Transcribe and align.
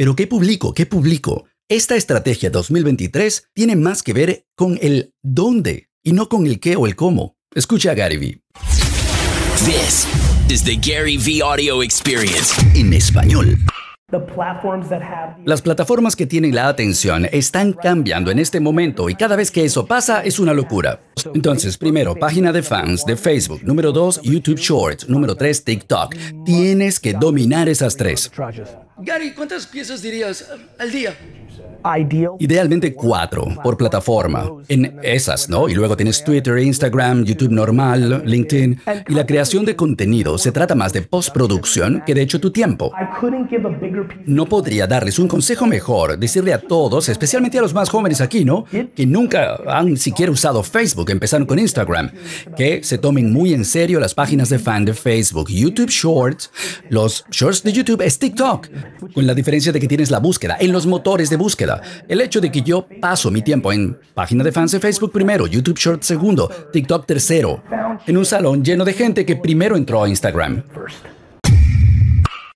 Pero 0.00 0.16
¿qué 0.16 0.26
publico? 0.26 0.72
¿Qué 0.72 0.86
publico? 0.86 1.44
Esta 1.68 1.94
estrategia 1.94 2.48
2023 2.48 3.50
tiene 3.52 3.76
más 3.76 4.02
que 4.02 4.14
ver 4.14 4.46
con 4.54 4.78
el 4.80 5.12
dónde 5.22 5.90
y 6.02 6.14
no 6.14 6.30
con 6.30 6.46
el 6.46 6.58
qué 6.58 6.74
o 6.76 6.86
el 6.86 6.96
cómo. 6.96 7.36
Escucha 7.54 7.90
a 7.90 7.94
Gary 7.94 8.16
Vee. 8.16 8.40
This 9.66 10.06
is 10.48 10.64
the 10.64 10.76
Gary 10.76 11.18
V 11.18 11.42
Audio 11.42 11.82
Experience. 11.82 12.54
En 12.74 12.94
español. 12.94 13.58
Las 15.44 15.62
plataformas 15.62 16.16
que 16.16 16.26
tienen 16.26 16.54
la 16.54 16.68
atención 16.68 17.26
están 17.30 17.72
cambiando 17.72 18.30
en 18.30 18.38
este 18.38 18.60
momento 18.60 19.08
y 19.08 19.14
cada 19.14 19.36
vez 19.36 19.50
que 19.50 19.64
eso 19.64 19.86
pasa 19.86 20.22
es 20.22 20.38
una 20.38 20.52
locura. 20.52 21.00
Entonces, 21.34 21.78
primero, 21.78 22.14
página 22.14 22.52
de 22.52 22.62
fans 22.62 23.04
de 23.04 23.16
Facebook. 23.16 23.62
Número 23.62 23.92
dos, 23.92 24.20
YouTube 24.22 24.58
Shorts. 24.58 25.08
Número 25.08 25.34
tres, 25.36 25.62
TikTok. 25.64 26.14
Tienes 26.44 26.98
que 26.98 27.12
dominar 27.12 27.68
esas 27.68 27.96
tres. 27.96 28.30
Gary, 28.98 29.32
¿cuántas 29.32 29.66
piezas 29.66 30.02
dirías 30.02 30.50
al 30.78 30.90
día? 30.90 31.14
Ideal. 31.98 32.32
Idealmente 32.38 32.94
cuatro 32.94 33.46
por 33.62 33.76
plataforma. 33.76 34.50
En 34.68 34.98
esas, 35.02 35.48
¿no? 35.48 35.68
Y 35.68 35.74
luego 35.74 35.96
tienes 35.96 36.22
Twitter, 36.22 36.58
Instagram, 36.58 37.24
YouTube 37.24 37.50
normal, 37.50 38.22
LinkedIn. 38.24 38.80
Y 39.08 39.14
la 39.14 39.24
creación 39.24 39.64
de 39.64 39.76
contenido 39.76 40.36
se 40.36 40.52
trata 40.52 40.74
más 40.74 40.92
de 40.92 41.02
postproducción 41.02 42.02
que 42.06 42.14
de 42.14 42.22
hecho 42.22 42.40
tu 42.40 42.50
tiempo. 42.50 42.92
No 44.26 44.46
podría 44.46 44.86
darles 44.86 45.18
un 45.18 45.28
consejo 45.28 45.66
mejor, 45.66 46.18
decirle 46.18 46.52
a 46.52 46.60
todos, 46.60 47.08
especialmente 47.08 47.58
a 47.58 47.62
los 47.62 47.72
más 47.72 47.88
jóvenes 47.88 48.20
aquí, 48.20 48.44
¿no? 48.44 48.64
Que 48.94 49.06
nunca 49.06 49.58
han 49.66 49.96
siquiera 49.96 50.30
usado 50.30 50.62
Facebook, 50.62 51.10
empezaron 51.10 51.46
con 51.46 51.58
Instagram, 51.58 52.10
que 52.56 52.84
se 52.84 52.98
tomen 52.98 53.32
muy 53.32 53.54
en 53.54 53.64
serio 53.64 54.00
las 54.00 54.14
páginas 54.14 54.50
de 54.50 54.58
fan 54.58 54.84
de 54.84 54.94
Facebook, 54.94 55.48
YouTube 55.48 55.90
Shorts, 55.90 56.50
los 56.90 57.24
Shorts 57.30 57.62
de 57.62 57.72
YouTube 57.72 58.02
es 58.02 58.18
TikTok, 58.18 58.68
con 59.14 59.26
la 59.26 59.34
diferencia 59.34 59.72
de 59.72 59.80
que 59.80 59.88
tienes 59.88 60.10
la 60.10 60.18
búsqueda 60.18 60.56
en 60.60 60.72
los 60.72 60.86
motores 60.86 61.30
de 61.30 61.36
búsqueda. 61.40 61.80
El 62.06 62.20
hecho 62.20 62.40
de 62.40 62.52
que 62.52 62.62
yo 62.62 62.86
paso 63.00 63.30
mi 63.30 63.42
tiempo 63.42 63.72
en 63.72 63.98
página 64.14 64.44
de 64.44 64.52
fans 64.52 64.72
de 64.72 64.78
Facebook 64.78 65.10
primero, 65.10 65.46
YouTube 65.46 65.78
Shorts 65.78 66.06
segundo, 66.06 66.48
TikTok 66.72 67.06
tercero, 67.06 67.62
en 68.06 68.16
un 68.16 68.24
salón 68.24 68.62
lleno 68.62 68.84
de 68.84 68.92
gente 68.92 69.26
que 69.26 69.36
primero 69.36 69.76
entró 69.76 70.04
a 70.04 70.08
Instagram. 70.08 70.62